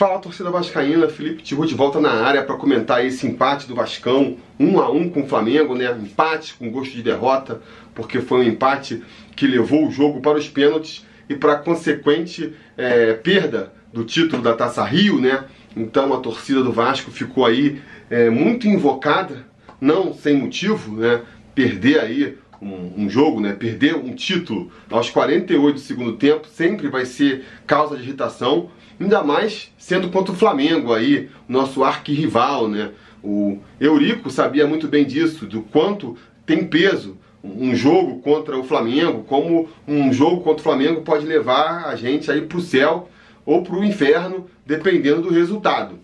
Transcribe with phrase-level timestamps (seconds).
[0.00, 4.38] Fala torcida vascaína, Felipe Tiru de volta na área para comentar esse empate do Vascão,
[4.58, 5.92] um a um com o Flamengo, né?
[5.92, 7.60] Empate com gosto de derrota,
[7.94, 9.02] porque foi um empate
[9.36, 14.40] que levou o jogo para os pênaltis e para a consequente é, perda do título
[14.40, 15.44] da Taça Rio, né?
[15.76, 19.44] Então a torcida do Vasco ficou aí é, muito invocada,
[19.78, 21.20] não sem motivo, né?
[21.54, 23.52] Perder aí um, um, jogo, né?
[23.52, 28.70] Perder um título aos 48 do segundo tempo sempre vai ser causa de irritação
[29.00, 32.90] Ainda mais sendo contra o Flamengo aí, nosso arquirrival, né?
[33.24, 39.24] O Eurico sabia muito bem disso, do quanto tem peso um jogo contra o Flamengo,
[39.24, 43.08] como um jogo contra o Flamengo pode levar a gente aí para o céu
[43.46, 45.98] ou para o inferno, dependendo do resultado.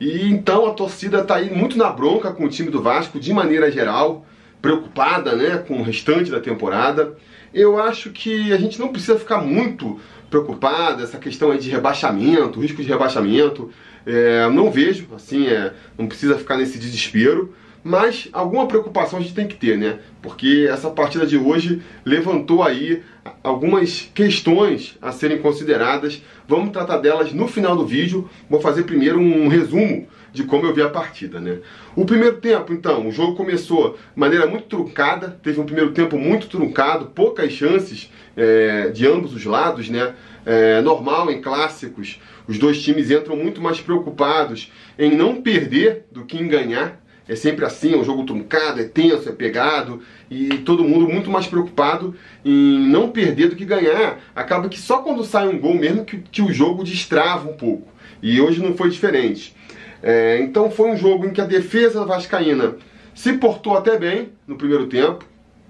[0.00, 3.32] E então a torcida está aí muito na bronca com o time do Vasco, de
[3.32, 4.26] maneira geral,
[4.60, 7.16] preocupada né, com o restante da temporada.
[7.54, 12.60] Eu acho que a gente não precisa ficar muito preocupada, essa questão aí de rebaixamento,
[12.60, 13.70] risco de rebaixamento.
[14.06, 19.34] É, não vejo, assim, é, não precisa ficar nesse desespero, mas alguma preocupação a gente
[19.34, 19.98] tem que ter, né?
[20.22, 23.02] Porque essa partida de hoje levantou aí
[23.42, 26.22] algumas questões a serem consideradas.
[26.46, 28.28] Vamos tratar delas no final do vídeo.
[28.48, 31.58] Vou fazer primeiro um resumo de como eu vi a partida, né?
[31.96, 36.16] O primeiro tempo, então, o jogo começou de maneira muito truncada, teve um primeiro tempo
[36.16, 40.14] muito truncado, poucas chances é, de ambos os lados, né?
[40.46, 46.24] É, normal em clássicos, os dois times entram muito mais preocupados em não perder do
[46.24, 47.00] que em ganhar.
[47.28, 51.30] É sempre assim, é um jogo truncado, é tenso, é pegado, e todo mundo muito
[51.30, 54.18] mais preocupado em não perder do que ganhar.
[54.34, 57.86] Acaba que só quando sai um gol mesmo que, que o jogo destrava um pouco.
[58.20, 59.54] E hoje não foi diferente.
[60.02, 62.76] É, então foi um jogo em que a defesa vascaína
[63.14, 65.24] se portou até bem no primeiro tempo,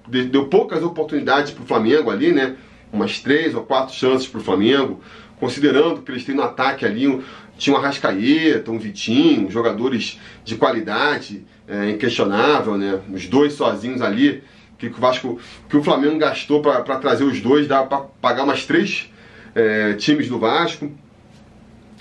[0.07, 2.57] deu poucas oportunidades para o Flamengo ali, né?
[2.93, 5.01] Umas três ou quatro chances para o Flamengo,
[5.39, 7.23] considerando que eles têm no ataque ali, um,
[7.57, 13.01] tinha um Arrascaeta, um Vitinho, jogadores de qualidade, é, inquestionável, né?
[13.13, 14.43] Os dois sozinhos ali,
[14.79, 15.39] que o Vasco,
[15.69, 19.11] que o Flamengo gastou para trazer os dois, dá para pagar umas três
[19.55, 20.91] é, times do Vasco.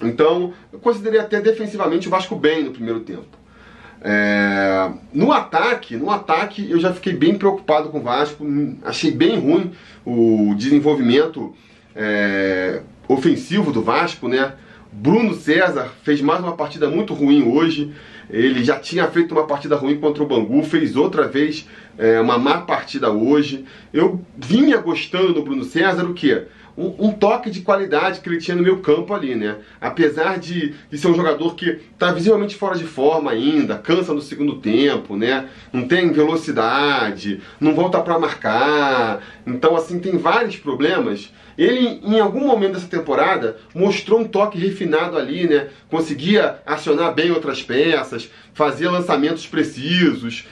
[0.02, 3.38] Então, eu considerei até defensivamente o Vasco bem no primeiro tempo.
[4.02, 8.46] É, no ataque, no ataque eu já fiquei bem preocupado com o Vasco,
[8.84, 9.72] achei bem ruim
[10.06, 11.54] o desenvolvimento
[11.94, 14.54] é, ofensivo do Vasco, né?
[14.92, 17.94] Bruno César fez mais uma partida muito ruim hoje.
[18.30, 21.68] Ele já tinha feito uma partida ruim contra o Bangu, fez outra vez
[21.98, 23.66] é, uma má partida hoje.
[23.94, 26.44] Eu vinha gostando do Bruno César, o que?
[26.80, 29.58] Um, um, toque de qualidade que ele tinha no meu campo ali, né?
[29.82, 34.22] Apesar de, de ser um jogador que está visivelmente fora de forma ainda, cansa no
[34.22, 35.50] segundo tempo, né?
[35.74, 39.22] Não tem velocidade, não volta para marcar.
[39.46, 41.34] Então, assim, tem vários problemas.
[41.58, 45.68] Ele, em algum momento dessa temporada, mostrou um toque refinado ali, né?
[45.90, 50.48] Conseguia acionar bem outras peças, fazia lançamentos precisos,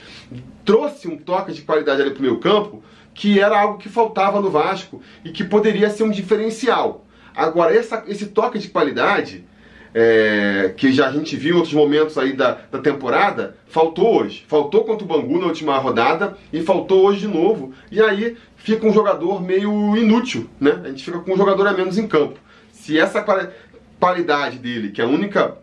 [0.62, 2.82] trouxe um toque de qualidade ali pro meu campo
[3.18, 7.04] que era algo que faltava no Vasco e que poderia ser um diferencial.
[7.34, 9.44] Agora, essa, esse toque de qualidade,
[9.92, 14.44] é, que já a gente viu em outros momentos aí da, da temporada, faltou hoje.
[14.46, 17.74] Faltou contra o Bangu na última rodada e faltou hoje de novo.
[17.90, 20.80] E aí fica um jogador meio inútil, né?
[20.84, 22.38] A gente fica com um jogador a menos em campo.
[22.70, 23.24] Se essa
[23.98, 25.58] qualidade dele, que é a única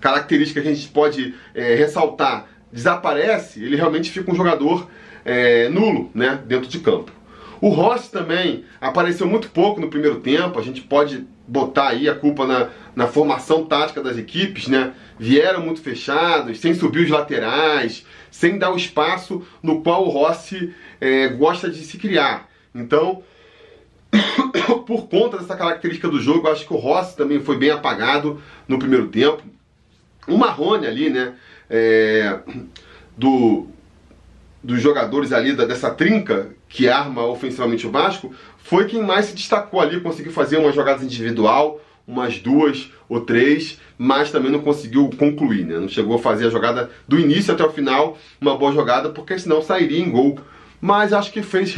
[0.00, 4.88] característica que a gente pode é, ressaltar, desaparece, ele realmente fica um jogador
[5.30, 7.12] é, nulo né, dentro de campo.
[7.60, 12.14] O Rossi também apareceu muito pouco no primeiro tempo, a gente pode botar aí a
[12.14, 14.92] culpa na, na formação tática das equipes, né?
[15.18, 20.74] Vieram muito fechados, sem subir os laterais, sem dar o espaço no qual o Rossi
[21.00, 22.48] é, gosta de se criar.
[22.74, 23.22] Então,
[24.86, 28.78] por conta dessa característica do jogo, acho que o Rossi também foi bem apagado no
[28.78, 29.42] primeiro tempo.
[30.26, 31.34] O Marrone ali, né?
[31.68, 32.40] É,
[33.16, 33.68] do,
[34.70, 39.34] dos jogadores ali da, dessa trinca que arma ofensivamente o Vasco, foi quem mais se
[39.34, 45.10] destacou ali, conseguiu fazer umas jogadas individual, umas duas ou três, mas também não conseguiu
[45.18, 45.76] concluir, né?
[45.78, 49.36] Não chegou a fazer a jogada do início até o final, uma boa jogada, porque
[49.38, 50.38] senão sairia em gol.
[50.80, 51.74] Mas acho que fez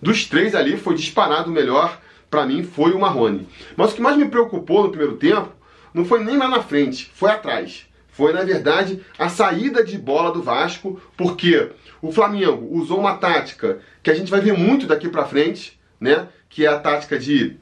[0.00, 2.00] dos três ali foi disparado o melhor
[2.30, 3.46] para mim foi o Marrone.
[3.76, 5.50] Mas o que mais me preocupou no primeiro tempo
[5.92, 7.89] não foi nem lá na frente, foi atrás
[8.20, 11.70] foi, na verdade, a saída de bola do Vasco, porque
[12.02, 16.28] o Flamengo usou uma tática que a gente vai ver muito daqui para frente, né?
[16.46, 17.56] Que é a tática de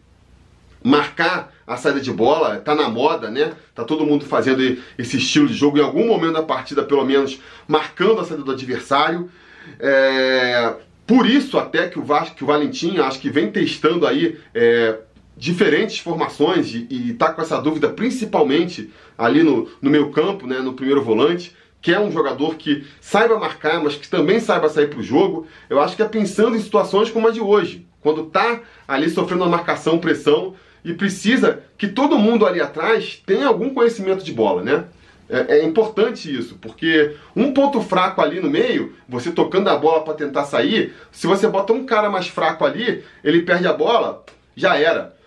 [0.83, 3.53] marcar a saída de bola, tá na moda, né?
[3.73, 4.61] Tá todo mundo fazendo
[4.99, 8.51] esse estilo de jogo em algum momento da partida, pelo menos, marcando a saída do
[8.51, 9.31] adversário.
[9.79, 10.75] É...
[11.07, 14.99] Por isso até que o Vasco, que o Valentim, acho que vem testando aí é,
[15.39, 20.73] diferentes formações e, está com essa dúvida principalmente ali no, no meio campo, né, no
[20.73, 24.99] primeiro volante, que é um jogador que saiba marcar, mas que também saiba sair para
[24.99, 28.61] o jogo, eu acho que é pensando em situações como a de hoje, quando está
[28.87, 30.55] ali sofrendo uma marcação, pressão,
[30.85, 34.85] e precisa que todo mundo ali atrás tenha algum conhecimento de bola, né?
[35.31, 40.03] É, é, importante isso, porque um ponto fraco ali no meio, você tocando a bola
[40.03, 44.25] para tentar sair, se você bota um cara mais fraco ali, ele perde a bola,
[44.57, 45.18] já era.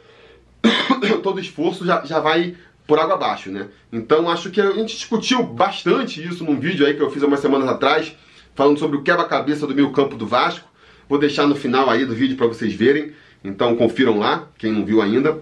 [1.21, 2.55] Todo esforço já, já vai
[2.87, 3.67] por água abaixo, né?
[3.91, 7.27] Então acho que a gente discutiu bastante isso num vídeo aí que eu fiz há
[7.27, 8.15] umas semanas atrás,
[8.53, 10.67] falando sobre o quebra-cabeça do meio campo do Vasco.
[11.07, 13.13] Vou deixar no final aí do vídeo para vocês verem.
[13.43, 15.41] Então confiram lá, quem não viu ainda.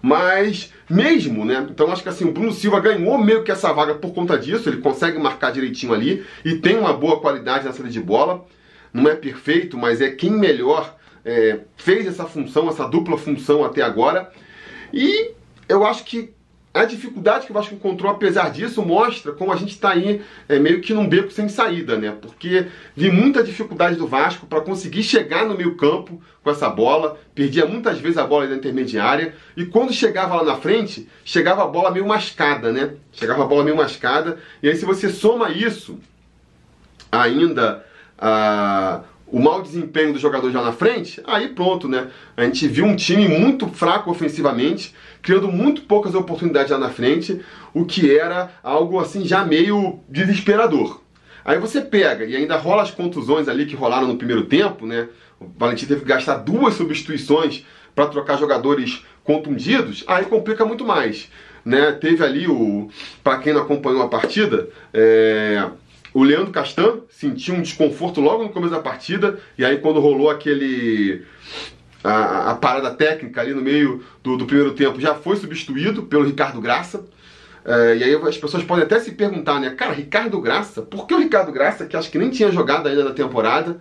[0.00, 1.66] Mas mesmo, né?
[1.68, 4.68] Então acho que assim, o Bruno Silva ganhou meio que essa vaga por conta disso,
[4.68, 8.44] ele consegue marcar direitinho ali e tem uma boa qualidade na saída de bola.
[8.92, 13.82] Não é perfeito, mas é quem melhor é, fez essa função, essa dupla função até
[13.82, 14.30] agora.
[14.92, 15.32] E
[15.68, 16.34] eu acho que
[16.76, 20.58] a dificuldade que o Vasco encontrou, apesar disso, mostra como a gente está aí é,
[20.58, 22.14] meio que num beco sem saída, né?
[22.20, 27.18] Porque vi muita dificuldade do Vasco para conseguir chegar no meio campo com essa bola,
[27.34, 31.66] perdia muitas vezes a bola da intermediária, e quando chegava lá na frente, chegava a
[31.66, 32.92] bola meio mascada, né?
[33.10, 35.98] Chegava a bola meio mascada, e aí se você soma isso
[37.10, 37.86] ainda
[38.18, 42.08] a o mau desempenho do jogador já na frente, aí pronto, né?
[42.36, 47.40] A gente viu um time muito fraco ofensivamente, criando muito poucas oportunidades lá na frente,
[47.74, 51.00] o que era algo assim já meio desesperador.
[51.44, 55.08] Aí você pega e ainda rola as contusões ali que rolaram no primeiro tempo, né?
[55.40, 57.64] O Valentim teve que gastar duas substituições
[57.94, 61.28] para trocar jogadores contundidos, aí complica muito mais.
[61.64, 61.90] Né?
[61.92, 62.88] Teve ali o.
[63.24, 65.68] Para quem não acompanhou a partida, é,
[66.16, 70.30] o Leandro Castan sentiu um desconforto logo no começo da partida, e aí quando rolou
[70.30, 71.26] aquele.
[72.02, 76.24] A, a parada técnica ali no meio do, do, primeiro tempo já foi substituído pelo
[76.24, 77.04] Ricardo Graça.
[77.62, 79.68] É, e aí as pessoas podem até se perguntar, né?
[79.70, 83.04] Cara, Ricardo Graça, por que o Ricardo Graça, que acho que nem tinha jogado ainda
[83.04, 83.78] na temporada,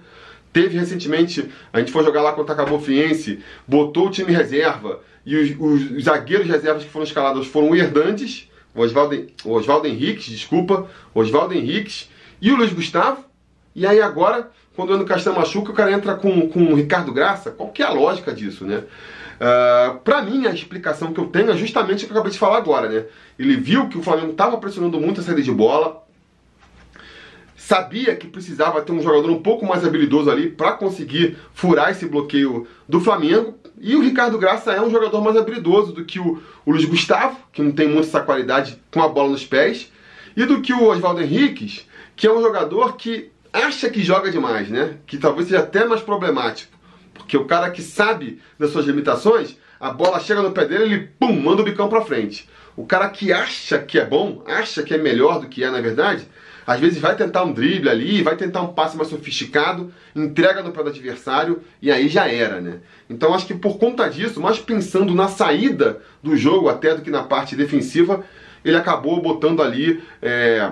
[0.52, 5.00] teve recentemente, a gente foi jogar lá contra a Cabo Friense, botou o time reserva,
[5.26, 10.26] e os, os, os zagueiros reservas que foram escalados foram o Hernandes, o Oswaldo Henriques,
[10.26, 13.24] desculpa, Oswaldo Henriques e o Luiz Gustavo.
[13.76, 17.12] E aí agora, quando o Ano Castanho machuca, o cara entra com, com o Ricardo
[17.12, 17.52] Graça.
[17.52, 18.78] Qual que é a lógica disso, né?
[18.78, 22.32] Uh, ah, para mim, a explicação que eu tenho é justamente o que eu acabei
[22.32, 23.06] de falar agora, né?
[23.38, 26.06] Ele viu que o Flamengo estava pressionando muito a saída de bola,
[27.58, 32.06] sabia que precisava ter um jogador um pouco mais habilidoso ali para conseguir furar esse
[32.06, 33.56] bloqueio do Flamengo.
[33.82, 37.38] E o Ricardo Graça é um jogador mais habilidoso do que o, o Luiz Gustavo,
[37.52, 39.92] que não tem muito essa qualidade com a bola nos pés,
[40.38, 44.70] e do que o Oswaldo Henriques, que é um jogador que acha que joga demais,
[44.70, 44.98] né?
[45.06, 46.76] Que talvez seja até mais problemático.
[47.14, 51.10] Porque o cara que sabe das suas limitações, a bola chega no pé dele, ele
[51.20, 52.48] pum, manda o bicão pra frente.
[52.76, 55.80] O cara que acha que é bom, acha que é melhor do que é na
[55.80, 56.28] verdade,
[56.68, 60.72] às vezes vai tentar um drible ali, vai tentar um passe mais sofisticado, entrega no
[60.72, 62.80] pé do adversário e aí já era, né?
[63.10, 67.12] Então acho que por conta disso, mais pensando na saída do jogo até do que
[67.12, 68.26] na parte defensiva,
[68.64, 70.72] ele acabou botando ali é,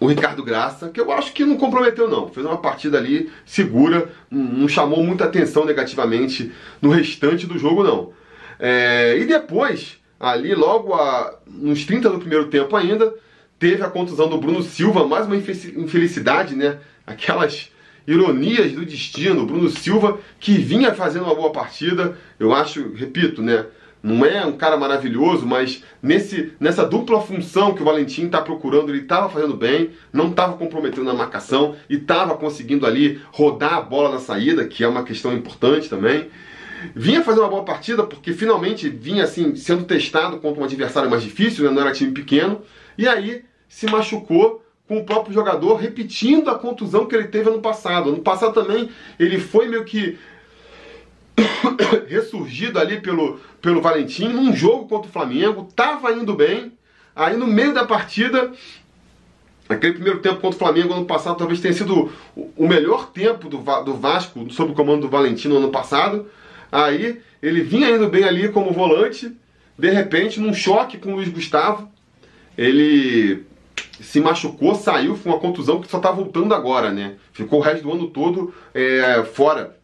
[0.00, 4.10] o Ricardo Graça, que eu acho que não comprometeu não, fez uma partida ali segura,
[4.30, 8.12] não chamou muita atenção negativamente no restante do jogo não.
[8.58, 13.12] É, e depois, ali logo a, nos 30 do primeiro tempo ainda,
[13.58, 16.78] teve a contusão do Bruno Silva, mais uma infelicidade, né?
[17.06, 17.70] Aquelas
[18.06, 23.66] ironias do destino, Bruno Silva que vinha fazendo uma boa partida, eu acho, repito, né?
[24.02, 28.90] Não é um cara maravilhoso, mas nesse, nessa dupla função que o Valentim está procurando,
[28.90, 33.80] ele estava fazendo bem, não estava comprometendo na marcação e estava conseguindo ali rodar a
[33.80, 36.28] bola na saída, que é uma questão importante também.
[36.94, 41.22] Vinha fazer uma boa partida porque finalmente vinha assim sendo testado contra um adversário mais
[41.22, 41.70] difícil, né?
[41.70, 42.62] não era time pequeno,
[42.96, 47.60] e aí se machucou com o próprio jogador repetindo a contusão que ele teve ano
[47.60, 48.10] passado.
[48.10, 48.88] Ano passado também
[49.18, 50.18] ele foi meio que
[52.08, 56.72] ressurgido ali pelo, pelo Valentim num jogo contra o Flamengo, estava indo bem.
[57.14, 58.52] Aí no meio da partida,
[59.68, 63.58] aquele primeiro tempo contra o Flamengo ano passado talvez tenha sido o melhor tempo do,
[63.84, 66.26] do Vasco sob o comando do Valentim no ano passado.
[66.70, 69.34] Aí ele vinha indo bem ali como volante,
[69.78, 71.88] de repente, num choque com o Luiz Gustavo,
[72.56, 73.46] ele
[74.00, 77.14] se machucou, saiu, foi uma contusão que só está voltando agora, né?
[77.32, 79.77] Ficou o resto do ano todo é, fora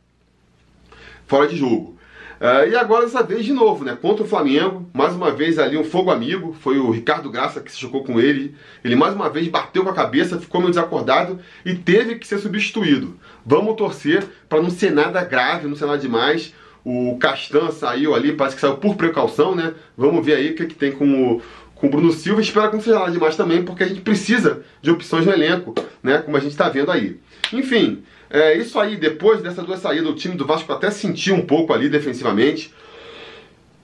[1.27, 1.95] fora de jogo.
[2.41, 3.97] Uh, e agora dessa vez de novo, né?
[4.01, 7.71] Contra o Flamengo, mais uma vez ali um fogo amigo, foi o Ricardo Graça que
[7.71, 8.55] se chocou com ele.
[8.85, 12.39] Ele mais uma vez bateu com a cabeça, ficou meio desacordado e teve que ser
[12.39, 13.17] substituído.
[13.47, 16.53] Vamos torcer para não ser nada grave, não ser nada demais.
[16.85, 19.73] O Castan saiu ali, parece que saiu por precaução, né?
[19.97, 21.43] Vamos ver aí o que, que tem com o,
[21.75, 22.43] com o Bruno Silva.
[22.43, 25.75] Espero que não seja nada demais também, porque a gente precisa de opções no elenco,
[26.03, 26.19] né?
[26.19, 27.19] Como a gente está vendo aí.
[27.53, 28.03] Enfim,
[28.35, 28.97] é isso aí.
[28.97, 32.73] Depois dessas duas saídas, o time do Vasco até sentiu um pouco ali defensivamente.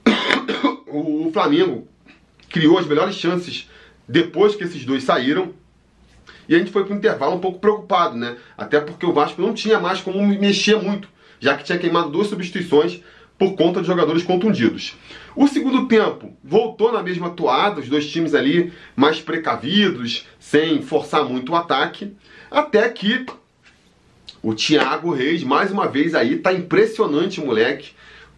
[0.93, 1.87] O Flamengo
[2.49, 3.69] criou as melhores chances
[4.05, 5.53] depois que esses dois saíram.
[6.49, 8.35] E a gente foi para o intervalo um pouco preocupado, né?
[8.57, 11.07] Até porque o Vasco não tinha mais como mexer muito,
[11.39, 13.01] já que tinha queimado duas substituições
[13.37, 14.97] por conta de jogadores contundidos.
[15.33, 21.23] O segundo tempo voltou na mesma toada, os dois times ali mais precavidos, sem forçar
[21.23, 22.13] muito o ataque,
[22.51, 23.25] até que
[24.43, 27.91] o Thiago Reis, mais uma vez aí, tá impressionante, moleque.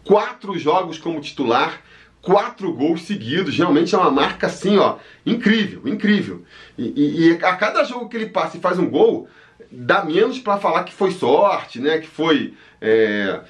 [0.04, 1.80] Quatro jogos como titular,
[2.20, 3.56] quatro gols seguidos.
[3.56, 6.42] Realmente é uma marca assim, ó, incrível, incrível.
[6.76, 9.28] E, e, e a cada jogo que ele passa e faz um gol,
[9.70, 11.98] dá menos para falar que foi sorte, né?
[11.98, 13.40] Que foi é,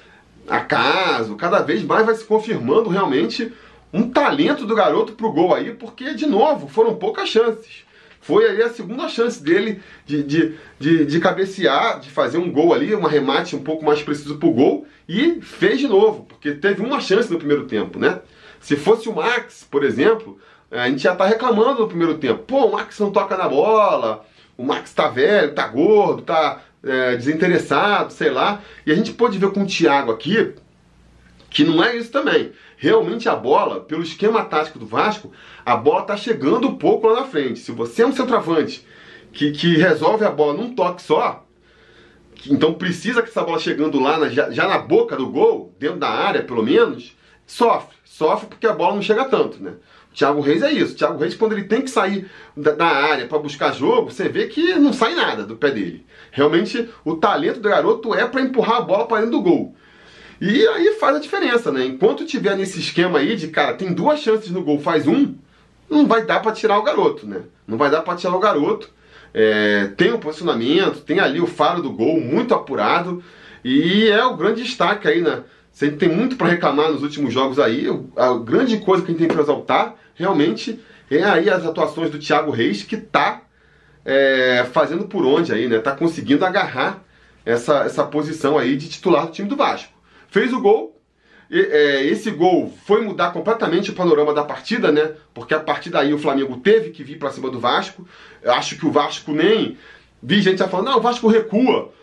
[0.47, 1.35] acaso.
[1.35, 3.51] Cada vez mais vai se confirmando realmente
[3.91, 7.84] um talento do garoto pro gol aí, porque, de novo, foram poucas chances.
[8.25, 12.73] Foi aí a segunda chance dele de, de, de, de cabecear, de fazer um gol
[12.73, 16.81] ali, um arremate um pouco mais preciso pro gol, e fez de novo, porque teve
[16.81, 18.21] uma chance no primeiro tempo, né?
[18.59, 20.39] Se fosse o Max, por exemplo,
[20.71, 22.41] a gente já está reclamando no primeiro tempo.
[22.45, 24.25] Pô, o Max não toca na bola,
[24.57, 28.59] o Max tá velho, tá gordo, tá é, desinteressado, sei lá.
[28.87, 30.55] E a gente pode ver com o Thiago aqui
[31.55, 32.51] que não é isso também.
[32.77, 35.31] Realmente a bola, pelo esquema tático do Vasco,
[35.65, 37.59] a bola tá chegando um pouco lá na frente.
[37.59, 38.85] Se você é um centroavante
[39.31, 41.45] que, que resolve a bola num toque só,
[42.47, 45.97] então precisa que essa bola chegando lá, na, já, já na boca do gol, dentro
[45.97, 47.15] da área pelo menos,
[47.45, 47.95] sofre.
[48.03, 49.73] Sofre porque a bola não chega tanto, né?
[50.11, 50.93] O Thiago Reis é isso.
[50.93, 54.29] O Thiago Reis, quando ele tem que sair da, da área para buscar jogo, você
[54.29, 56.05] vê que não sai nada do pé dele.
[56.31, 59.75] Realmente, o talento do garoto é para empurrar a bola para dentro do gol.
[60.39, 61.85] E aí faz a diferença, né?
[61.85, 65.35] Enquanto tiver nesse esquema aí de, cara, tem duas chances no gol, faz um,
[65.89, 67.41] não vai dar para tirar o garoto, né?
[67.67, 68.89] Não vai dar para tirar o garoto.
[69.33, 73.21] É, tem o posicionamento, tem ali o faro do gol muito apurado
[73.63, 75.43] e é o grande destaque aí, né?
[75.71, 77.87] Você tem muito para reclamar nos últimos jogos aí.
[78.15, 80.79] A grande coisa que a gente tem para exaltar realmente
[81.11, 83.41] é aí as atuações do Thiago Reis, que está
[84.05, 85.79] é, fazendo por onde aí, né?
[85.79, 87.03] Tá conseguindo agarrar
[87.45, 89.94] essa, essa posição aí de titular do time do Vasco.
[90.35, 91.01] Fez o gol.
[91.49, 95.13] E, é, esse gol foi mudar completamente o panorama da partida, né?
[95.33, 98.05] Porque a partir daí o Flamengo teve que vir para cima do Vasco.
[98.41, 99.77] Eu acho que o Vasco nem.
[100.21, 101.93] Vi gente já falando, não, o Vasco recua.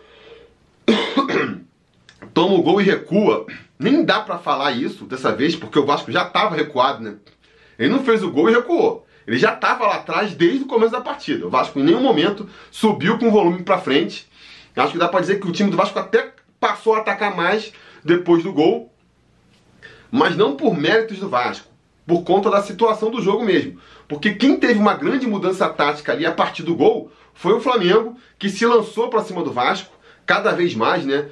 [2.33, 3.45] toma o gol e recua.
[3.77, 7.17] Nem dá para falar isso dessa vez, porque o Vasco já estava recuado, né?
[7.77, 9.05] Ele não fez o gol e recuou.
[9.27, 11.45] Ele já estava lá atrás desde o começo da partida.
[11.45, 14.27] O Vasco em nenhum momento subiu com o volume para frente.
[14.75, 17.71] Acho que dá para dizer que o time do Vasco até passou a atacar mais
[18.03, 18.91] depois do gol,
[20.11, 21.67] mas não por méritos do Vasco,
[22.05, 23.79] por conta da situação do jogo mesmo.
[24.07, 28.15] Porque quem teve uma grande mudança tática ali a partir do gol foi o Flamengo,
[28.37, 29.93] que se lançou para cima do Vasco,
[30.25, 31.29] cada vez mais, né?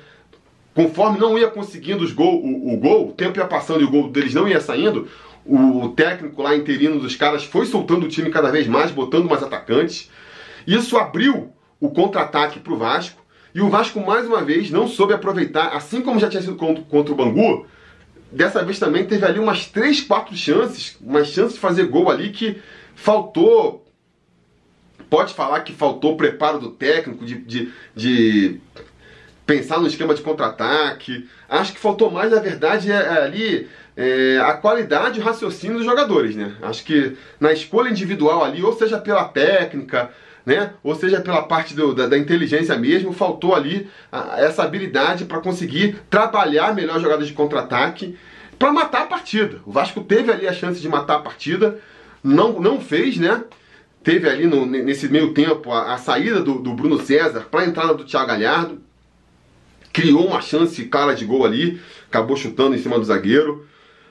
[0.74, 3.92] Conforme não ia conseguindo os gol, o, o gol, o tempo ia passando e o
[3.92, 5.08] gol deles não ia saindo,
[5.46, 9.44] o técnico lá interino dos caras foi soltando o time cada vez mais, botando mais
[9.44, 10.10] atacantes.
[10.66, 13.21] Isso abriu o contra-ataque para o Vasco.
[13.54, 17.14] E o Vasco, mais uma vez, não soube aproveitar, assim como já tinha sido contra,
[17.14, 17.66] o Bangu.
[18.32, 22.30] Dessa vez também teve ali umas 3, 4 chances, umas chances de fazer gol ali
[22.30, 22.62] que
[22.96, 23.86] faltou.
[25.10, 28.62] Pode falar que faltou preparo do técnico, de, de, de
[29.46, 31.28] pensar no esquema de contra-ataque.
[31.50, 33.68] Acho que faltou mais, na verdade, é, é ali
[33.98, 36.56] é, a qualidade e o raciocínio dos jogadores, né?
[36.62, 40.10] Acho que na escolha individual ali, ou seja pela técnica,
[40.46, 40.74] né?
[40.84, 45.40] Ou seja pela parte do, da, da, inteligência mesmo, faltou ali a, essa habilidade para
[45.40, 48.18] conseguir trabalhar melhor jogadas de contra-ataque
[48.58, 49.60] para matar a partida.
[49.66, 51.80] O Vasco teve ali a chance de matar a partida,
[52.24, 53.44] não, não fez, né?
[54.04, 57.66] Teve ali no, nesse meio tempo a, a saída do, do Bruno César para a
[57.66, 58.82] entrada do Thiago Galhardo
[59.94, 63.68] criou uma chance clara de gol ali, acabou chutando em cima do zagueiro,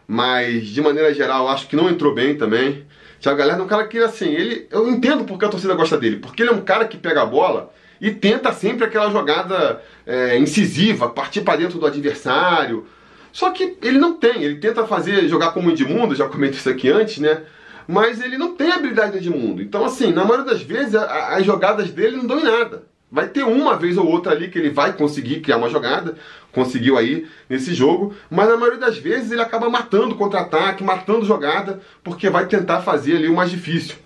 [0.07, 2.85] mas de maneira geral acho que não entrou bem também.
[3.21, 6.17] Thiago Galhardo é um cara que assim, ele, eu entendo porque a torcida gosta dele,
[6.17, 10.39] porque ele é um cara que pega a bola e tenta sempre aquela jogada é,
[10.39, 12.87] incisiva, partir para dentro do adversário.
[13.31, 16.89] Só que ele não tem, ele tenta fazer jogar como Edmundo, já comentei isso aqui
[16.89, 17.43] antes, né?
[17.87, 19.61] Mas ele não tem habilidade de Edmundo.
[19.61, 22.85] Então, assim, na maioria das vezes, a, as jogadas dele não dão em nada.
[23.11, 26.15] Vai ter uma vez ou outra ali que ele vai conseguir criar uma jogada,
[26.53, 31.81] conseguiu aí nesse jogo, mas na maioria das vezes ele acaba matando contra-ataque, matando jogada,
[32.05, 33.97] porque vai tentar fazer ali o mais difícil.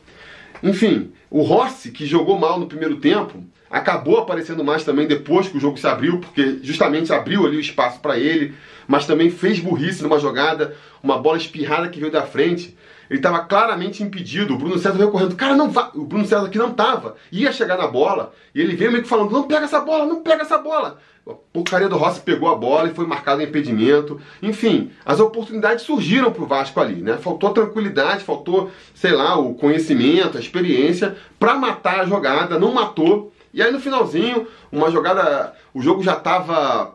[0.62, 5.56] Enfim, o Rossi, que jogou mal no primeiro tempo, acabou aparecendo mais também depois que
[5.58, 8.54] o jogo se abriu, porque justamente abriu ali o espaço para ele,
[8.86, 12.74] mas também fez burrice numa jogada, uma bola espirrada que veio da frente.
[13.08, 14.54] Ele estava claramente impedido.
[14.54, 15.36] O Bruno César veio correndo.
[15.36, 15.90] Cara, não vai.
[15.94, 17.16] O Bruno César que não estava.
[17.30, 18.32] Ia chegar na bola.
[18.54, 20.98] E ele veio meio que falando: não pega essa bola, não pega essa bola.
[21.26, 24.20] A porcaria do Rossi pegou a bola e foi marcado em impedimento.
[24.42, 27.16] Enfim, as oportunidades surgiram para o Vasco ali, né?
[27.16, 32.58] Faltou tranquilidade, faltou, sei lá, o conhecimento, a experiência para matar a jogada.
[32.58, 33.32] Não matou.
[33.54, 35.54] E aí no finalzinho, uma jogada.
[35.72, 36.94] O jogo já estava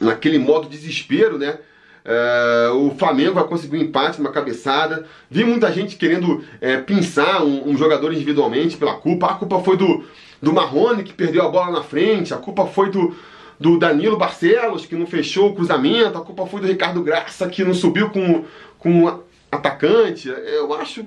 [0.00, 1.58] naquele modo desespero, né?
[2.04, 5.06] É, o Flamengo vai conseguir um empate, uma cabeçada.
[5.30, 9.26] Vi muita gente querendo é, pinçar um, um, jogador individualmente pela culpa.
[9.28, 10.04] A culpa foi do,
[10.40, 12.34] do Marrone, que perdeu a bola na frente.
[12.34, 13.16] A culpa foi do,
[13.58, 16.18] do Danilo Barcelos, que não fechou o cruzamento.
[16.18, 18.44] A culpa foi do Ricardo Graça, que não subiu com,
[18.78, 20.28] com o atacante.
[20.28, 21.06] Eu acho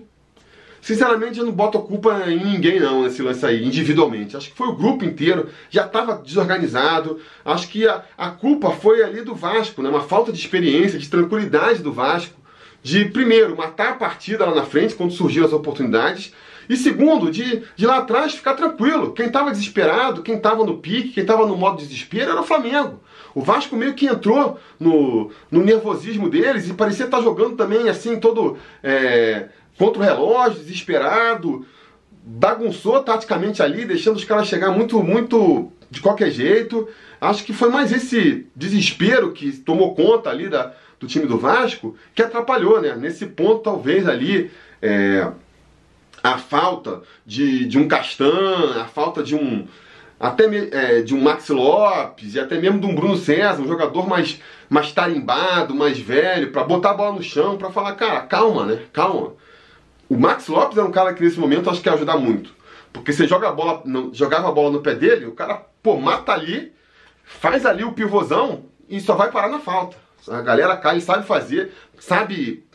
[0.88, 4.38] Sinceramente, eu não boto culpa em ninguém não nesse lance aí, individualmente.
[4.38, 7.20] Acho que foi o grupo inteiro, já estava desorganizado.
[7.44, 9.90] Acho que a, a culpa foi ali do Vasco, né?
[9.90, 12.40] Uma falta de experiência, de tranquilidade do Vasco.
[12.82, 16.34] De, primeiro, matar a partida lá na frente, quando surgiram as oportunidades.
[16.70, 19.12] E segundo, de, de lá atrás ficar tranquilo.
[19.12, 22.46] Quem estava desesperado, quem estava no pique, quem estava no modo de desespero era o
[22.46, 23.02] Flamengo.
[23.36, 28.20] O Vasco meio que entrou no, no nervosismo deles e parecia estar jogando também assim,
[28.20, 31.66] todo é, contra o relógio, desesperado,
[32.24, 36.88] bagunçou taticamente ali, deixando os caras chegar muito, muito de qualquer jeito.
[37.20, 41.96] Acho que foi mais esse desespero que tomou conta ali da, do time do Vasco
[42.14, 42.96] que atrapalhou, né?
[42.96, 44.52] Nesse ponto, talvez ali.
[44.82, 45.28] É,
[46.24, 49.68] a falta de, de um Castan, a falta de um
[50.20, 54.08] até é, de um Max Lopes e até mesmo de um Bruno César, um jogador
[54.08, 58.66] mais, mais tarimbado, mais velho, para botar a bola no chão, para falar, cara, calma,
[58.66, 58.82] né?
[58.92, 59.34] Calma.
[60.10, 62.56] O Max Lopes é um cara que nesse momento acho que ia ajudar muito.
[62.94, 65.98] Porque você joga a bola, não, jogava a bola no pé dele, o cara, pô,
[65.98, 66.72] mata ali,
[67.24, 69.98] faz ali o pivôzão e só vai parar na falta.
[70.30, 72.66] A galera cai, sabe fazer, sabe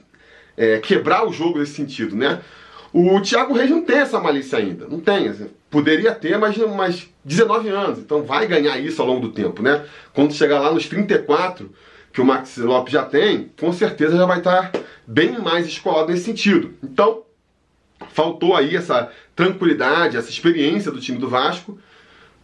[0.56, 2.40] é, quebrar o jogo nesse sentido, né?
[2.92, 5.28] O Thiago Reis não tem essa malícia ainda, não tem.
[5.28, 9.62] Assim, poderia ter, mas, mas 19 anos, então vai ganhar isso ao longo do tempo,
[9.62, 9.84] né?
[10.12, 11.70] Quando chegar lá nos 34,
[12.12, 14.70] que o Max Lopes já tem, com certeza já vai estar
[15.06, 16.74] bem mais escolado nesse sentido.
[16.82, 17.22] Então,
[18.12, 21.78] faltou aí essa tranquilidade, essa experiência do time do Vasco.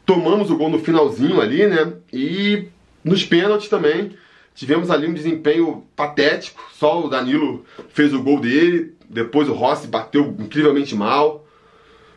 [0.07, 1.92] Tomamos o gol no finalzinho ali, né?
[2.12, 2.68] E
[3.04, 4.16] nos pênaltis também
[4.54, 6.62] tivemos ali um desempenho patético.
[6.72, 11.46] Só o Danilo fez o gol dele, depois o Rossi bateu incrivelmente mal.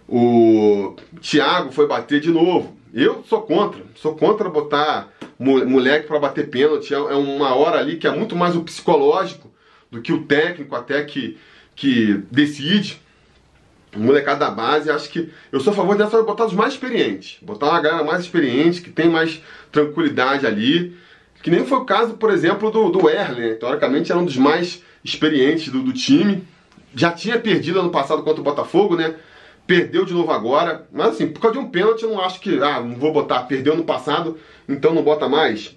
[0.07, 2.75] O Thiago foi bater de novo.
[2.93, 6.93] Eu sou contra, sou contra botar moleque para bater pênalti.
[6.93, 9.49] É, é uma hora ali que é muito mais o psicológico
[9.89, 11.37] do que o técnico até que,
[11.75, 12.99] que decide.
[13.95, 17.37] O molecada da base, acho que eu sou a favor dessa botar os mais experientes.
[17.41, 20.95] Botar uma galera mais experiente, que tem mais tranquilidade ali.
[21.43, 23.49] Que nem foi o caso, por exemplo, do, do Erlen.
[23.49, 23.55] Né?
[23.55, 26.43] Teoricamente era um dos mais experientes do, do time.
[26.93, 29.15] Já tinha perdido ano passado contra o Botafogo, né?
[29.65, 30.87] Perdeu de novo agora.
[30.91, 32.61] Mas assim, por causa de um pênalti, eu não acho que.
[32.61, 33.43] Ah, não vou botar.
[33.43, 35.75] Perdeu no passado, então não bota mais.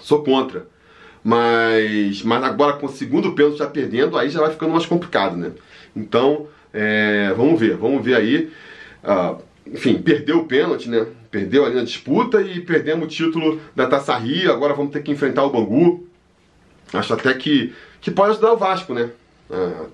[0.00, 0.68] Sou contra.
[1.24, 5.36] Mas, mas agora com o segundo pênalti já perdendo, aí já vai ficando mais complicado,
[5.36, 5.50] né?
[5.96, 8.52] Então, é, vamos ver, vamos ver aí.
[9.02, 11.06] Uh, enfim, perdeu o pênalti, né?
[11.30, 14.52] Perdeu ali na disputa e perdemos o título da Taça Rio.
[14.52, 16.06] Agora vamos ter que enfrentar o Bangu.
[16.92, 19.10] Acho até que, que pode ajudar o Vasco, né?
[19.50, 19.86] Uh,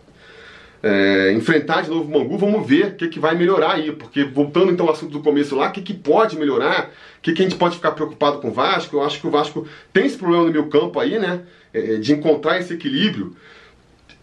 [0.82, 3.92] é, enfrentar de novo o Bangu, vamos ver o que, que vai melhorar aí.
[3.92, 7.32] Porque voltando então ao assunto do começo lá, o que, que pode melhorar, o que,
[7.32, 8.96] que a gente pode ficar preocupado com o Vasco.
[8.96, 11.42] Eu acho que o Vasco tem esse problema no meu campo aí, né?
[11.72, 13.36] É, de encontrar esse equilíbrio.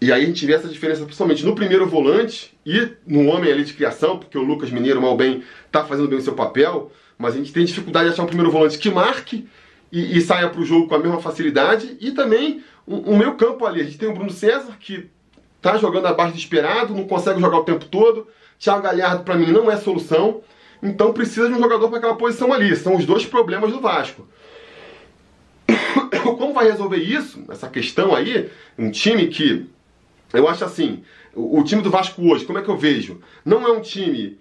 [0.02, 3.63] E aí a gente vê essa diferença principalmente no primeiro volante e no homem ali
[3.63, 7.34] de criação, porque o Lucas Mineiro, mal bem, tá fazendo bem o seu papel, mas
[7.34, 9.45] a gente tem dificuldade de achar um primeiro volante que marque
[9.91, 11.98] e, e saia para o jogo com a mesma facilidade.
[12.00, 15.10] E também o, meu campo ali, a gente tem o Bruno César, que
[15.62, 18.28] tá jogando abaixo do esperado, não consegue jogar o tempo todo.
[18.58, 20.41] Thiago Galhardo, para mim, não é solução.
[20.82, 22.76] Então precisa de um jogador para aquela posição ali.
[22.76, 24.28] São os dois problemas do Vasco.
[26.24, 28.50] Como vai resolver isso, essa questão aí?
[28.78, 29.65] Um time que,
[30.34, 31.04] eu acho assim,
[31.36, 33.19] o, o time do Vasco hoje, como é que eu vejo?
[33.43, 34.38] Não é um time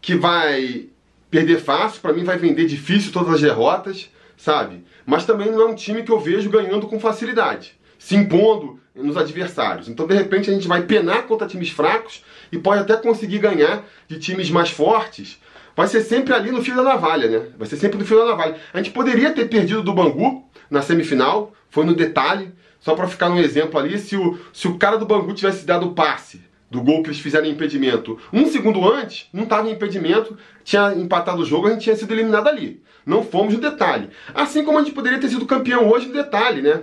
[0.00, 0.86] que vai
[1.30, 4.84] perder fácil, para mim vai vender difícil todas as derrotas, sabe?
[5.04, 9.16] Mas também não é um time que eu vejo ganhando com facilidade, se impondo nos
[9.16, 9.88] adversários.
[9.88, 13.84] Então, de repente, a gente vai penar contra times fracos e pode até conseguir ganhar
[14.08, 15.40] de times mais fortes.
[15.76, 17.46] Vai ser sempre ali no fio da navalha, né?
[17.58, 18.56] Vai ser sempre no fio da navalha.
[18.72, 23.28] A gente poderia ter perdido do Bangu na semifinal, foi no detalhe, só para ficar
[23.28, 26.82] no exemplo ali, se o, se o cara do Bangu tivesse dado o passe do
[26.82, 28.18] gol que eles fizeram em impedimento.
[28.32, 32.12] Um segundo antes, não estava em impedimento, tinha empatado o jogo, a gente tinha sido
[32.12, 32.82] eliminado ali.
[33.04, 34.08] Não fomos no detalhe.
[34.34, 36.82] Assim como a gente poderia ter sido campeão hoje no detalhe, né?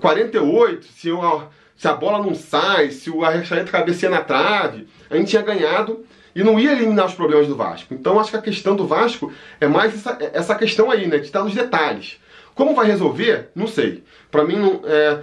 [0.00, 1.42] 48, se, eu,
[1.76, 6.04] se a bola não sai, se o Arrascaeta cabeceia na trave, a gente tinha ganhado
[6.34, 7.94] e não ia eliminar os problemas do Vasco.
[7.94, 11.18] Então acho que a questão do Vasco é mais essa, essa questão aí, né?
[11.18, 12.18] De estar nos detalhes.
[12.54, 13.50] Como vai resolver?
[13.54, 14.04] Não sei.
[14.30, 15.20] Para mim não, é,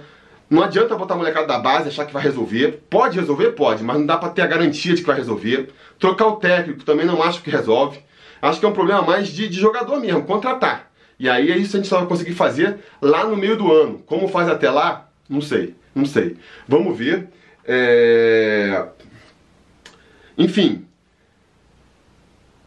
[0.48, 2.82] não adianta botar a molecada da base achar que vai resolver.
[2.88, 3.52] Pode resolver?
[3.52, 5.70] Pode, mas não dá para ter a garantia de que vai resolver.
[5.98, 8.00] Trocar o técnico também não acho que resolve.
[8.40, 10.91] Acho que é um problema mais de, de jogador mesmo, contratar.
[11.22, 14.00] E aí é isso a gente só vai conseguir fazer lá no meio do ano.
[14.06, 15.08] Como faz até lá?
[15.28, 16.36] Não sei, não sei.
[16.66, 17.28] Vamos ver.
[17.64, 18.88] É...
[20.36, 20.84] Enfim,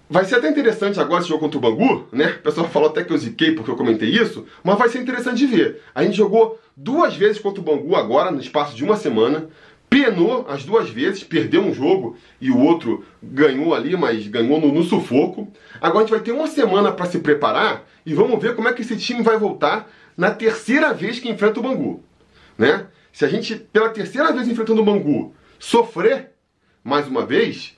[0.08, 2.36] Vai ser até interessante agora esse jogo contra o Bangu, né?
[2.40, 5.40] O pessoal falou até que eu ziquei porque eu comentei isso, mas vai ser interessante
[5.40, 5.82] de ver.
[5.96, 9.50] A gente jogou duas vezes contra o Bangu agora, no espaço de uma semana,
[9.90, 14.72] penou as duas vezes, perdeu um jogo e o outro ganhou ali, mas ganhou no,
[14.72, 15.52] no sufoco.
[15.80, 18.74] Agora a gente vai ter uma semana para se preparar e vamos ver como é
[18.74, 22.04] que esse time vai voltar na terceira vez que enfrenta o Bangu,
[22.58, 22.88] né?
[23.12, 26.32] Se a gente, pela terceira vez enfrentando o Bangu, sofrer
[26.84, 27.76] mais uma vez,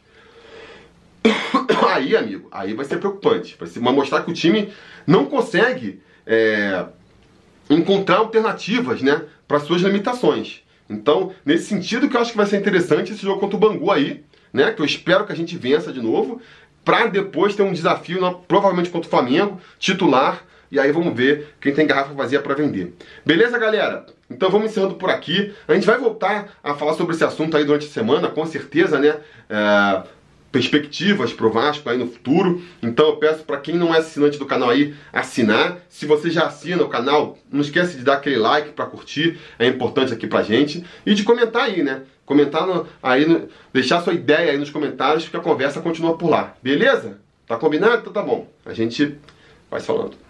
[1.93, 3.55] aí, amigo, aí vai ser preocupante.
[3.59, 4.73] Vai, mostrar que o time
[5.05, 6.85] não consegue é,
[7.69, 10.63] encontrar alternativas né, para suas limitações.
[10.89, 13.91] Então, nesse sentido que eu acho que vai ser interessante esse jogo contra o Bangu
[13.91, 14.23] aí,
[14.53, 14.71] né?
[14.71, 16.41] Que eu espero que a gente vença de novo,
[16.83, 21.73] para depois ter um desafio, provavelmente contra o Flamengo, titular, e aí vamos ver quem
[21.73, 22.93] tem garrafa vazia para vender.
[23.25, 24.05] Beleza, galera?
[24.29, 25.53] Então vamos encerrando por aqui.
[25.67, 28.99] A gente vai voltar a falar sobre esse assunto aí durante a semana, com certeza,
[28.99, 29.15] né?
[29.49, 30.03] É,
[30.57, 32.63] perspectivas pro Vasco aí no futuro.
[32.81, 35.77] Então eu peço para quem não é assinante do canal aí assinar.
[35.87, 39.67] Se você já assina o canal, não esquece de dar aquele like para curtir, é
[39.67, 42.01] importante aqui pra gente e de comentar aí, né?
[42.25, 46.29] Comentar no, aí, no, deixar sua ideia aí nos comentários que a conversa continua por
[46.29, 46.55] lá.
[46.61, 47.19] Beleza?
[47.45, 48.01] Tá combinado?
[48.01, 48.47] Então tá bom.
[48.65, 49.15] A gente
[49.69, 50.26] vai falando.